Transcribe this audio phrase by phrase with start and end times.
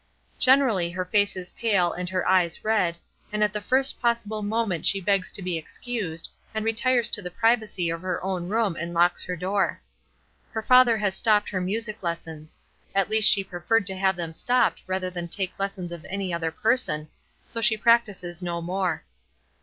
[0.39, 2.97] Generally her face is pale and her eyes red,
[3.31, 7.29] and at the first possible moment she begs to be excused, and retires to the
[7.29, 9.79] privacy of her own room and locks her door.
[10.53, 12.57] Her father has stopped her music lessons;
[12.95, 16.49] at least she preferred to have them stopped rather than take lessons of any other
[16.49, 17.07] person,
[17.45, 19.03] so she practices no more.